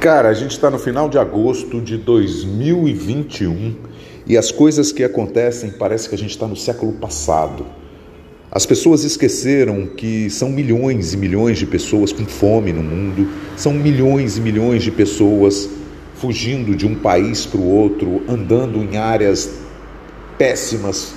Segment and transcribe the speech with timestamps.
[0.00, 3.74] Cara, a gente está no final de agosto de 2021
[4.28, 7.66] e as coisas que acontecem parece que a gente está no século passado.
[8.48, 13.72] As pessoas esqueceram que são milhões e milhões de pessoas com fome no mundo, são
[13.72, 15.68] milhões e milhões de pessoas
[16.14, 19.50] fugindo de um país para o outro, andando em áreas
[20.38, 21.12] péssimas,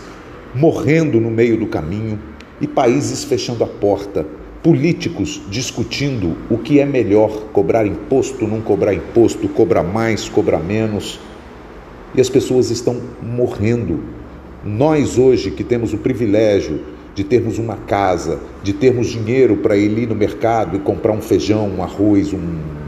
[0.55, 2.19] morrendo no meio do caminho
[2.59, 4.25] e países fechando a porta,
[4.63, 11.19] políticos discutindo o que é melhor, cobrar imposto, não cobrar imposto, cobrar mais, cobrar menos.
[12.13, 14.03] E as pessoas estão morrendo.
[14.63, 16.81] Nós hoje que temos o privilégio
[17.15, 21.67] de termos uma casa, de termos dinheiro para ir no mercado e comprar um feijão,
[21.67, 22.81] um arroz, um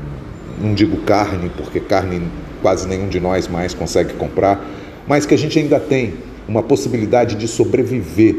[0.62, 2.22] não digo carne, porque carne
[2.62, 4.66] quase nenhum de nós mais consegue comprar,
[5.08, 6.14] mas que a gente ainda tem
[6.48, 8.36] uma possibilidade de sobreviver,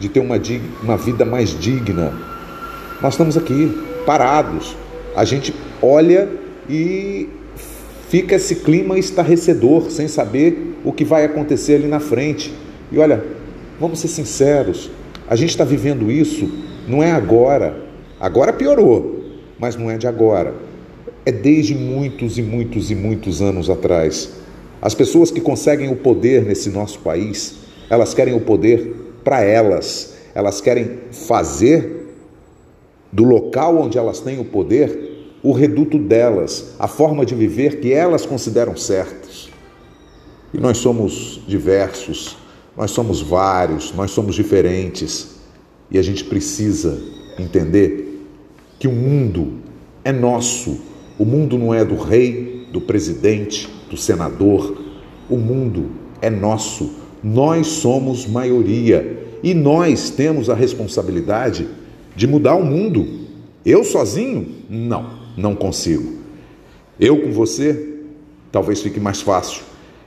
[0.00, 0.40] de ter uma,
[0.82, 2.12] uma vida mais digna.
[3.00, 3.72] Nós estamos aqui
[4.04, 4.76] parados.
[5.14, 6.28] A gente olha
[6.68, 7.28] e
[8.08, 12.52] fica esse clima estarrecedor, sem saber o que vai acontecer ali na frente.
[12.90, 13.24] E olha,
[13.78, 14.90] vamos ser sinceros,
[15.28, 16.50] a gente está vivendo isso,
[16.88, 17.84] não é agora.
[18.18, 19.22] Agora piorou,
[19.58, 20.54] mas não é de agora.
[21.24, 24.30] É desde muitos e muitos e muitos anos atrás.
[24.82, 27.56] As pessoas que conseguem o poder nesse nosso país,
[27.90, 30.14] elas querem o poder para elas.
[30.34, 31.97] Elas querem fazer
[33.12, 35.08] do local onde elas têm o poder
[35.42, 39.48] o reduto delas, a forma de viver que elas consideram certos.
[40.52, 42.36] E nós somos diversos,
[42.76, 45.36] nós somos vários, nós somos diferentes
[45.90, 46.98] e a gente precisa
[47.38, 48.26] entender
[48.78, 49.54] que o mundo
[50.04, 50.80] é nosso.
[51.18, 54.76] O mundo não é do rei, do presidente, do senador.
[55.28, 56.90] O mundo é nosso.
[57.22, 61.68] Nós somos maioria e nós temos a responsabilidade
[62.18, 63.06] de mudar o mundo.
[63.64, 64.56] Eu sozinho?
[64.68, 66.18] Não, não consigo.
[66.98, 68.00] Eu com você?
[68.50, 69.62] Talvez fique mais fácil.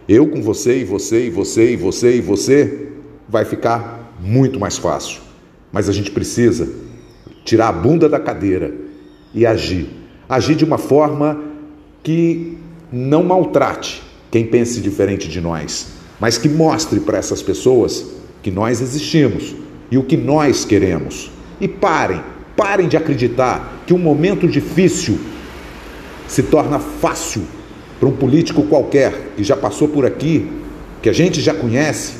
[0.09, 2.89] Eu com você e você e você e você e você
[3.29, 5.21] vai ficar muito mais fácil.
[5.71, 6.67] Mas a gente precisa
[7.45, 8.75] tirar a bunda da cadeira
[9.33, 9.87] e agir.
[10.27, 11.41] Agir de uma forma
[12.03, 12.57] que
[12.91, 18.05] não maltrate quem pense diferente de nós, mas que mostre para essas pessoas
[18.43, 19.55] que nós existimos
[19.89, 21.31] e o que nós queremos.
[21.61, 22.23] E parem,
[22.57, 25.19] parem de acreditar que um momento difícil
[26.27, 27.43] se torna fácil
[27.99, 30.49] para um político qualquer que já passou por aqui,
[31.03, 32.13] que a gente já conhece,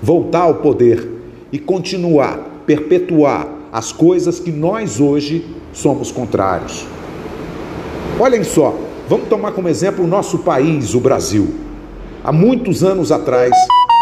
[0.00, 1.08] voltar ao poder
[1.50, 6.86] e continuar, perpetuar as coisas que nós hoje somos contrários.
[8.20, 8.78] Olhem só,
[9.08, 11.52] vamos tomar como exemplo o nosso país, o Brasil.
[12.22, 13.50] Há muitos anos atrás,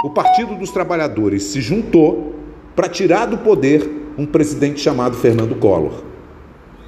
[0.05, 2.35] o Partido dos Trabalhadores se juntou
[2.77, 6.03] para tirar do poder um presidente chamado Fernando Collor.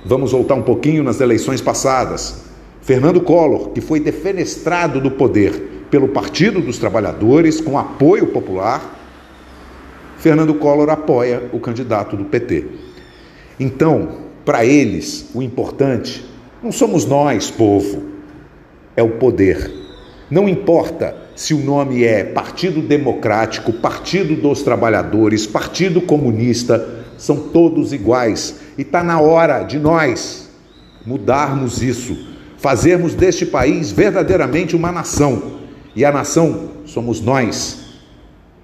[0.05, 2.45] Vamos voltar um pouquinho nas eleições passadas.
[2.83, 9.01] Fernando Collor, que foi defenestrado do poder pelo Partido dos Trabalhadores com apoio popular,
[10.19, 12.67] Fernando Collor apoia o candidato do PT.
[13.59, 16.25] Então, para eles, o importante
[16.63, 18.05] não somos nós, povo,
[18.97, 19.71] é o poder.
[20.31, 27.93] Não importa se o nome é Partido Democrático, Partido dos Trabalhadores, Partido Comunista, são todos
[27.93, 28.57] iguais.
[28.77, 30.51] E está na hora de nós
[31.07, 35.61] mudarmos isso fazermos deste país verdadeiramente uma nação.
[35.95, 38.01] E a nação somos nós.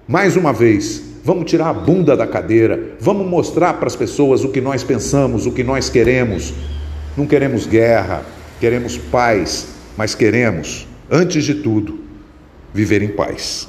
[0.07, 4.49] Mais uma vez, vamos tirar a bunda da cadeira, vamos mostrar para as pessoas o
[4.49, 6.51] que nós pensamos, o que nós queremos.
[7.15, 8.25] Não queremos guerra,
[8.59, 11.99] queremos paz, mas queremos, antes de tudo,
[12.73, 13.67] viver em paz.